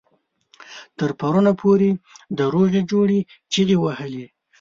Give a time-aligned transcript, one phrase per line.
[0.97, 1.89] تر پرونه پورې
[2.37, 3.19] د روغې جوړې
[3.51, 4.25] چيغې وهلې.